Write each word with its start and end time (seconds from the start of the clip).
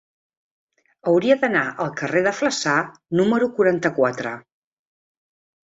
Hauria 1.11 1.37
d'anar 1.43 1.61
al 1.85 1.91
carrer 1.99 2.25
de 2.29 2.33
Flaçà 2.39 2.75
número 3.21 3.53
quaranta-quatre. 3.61 4.35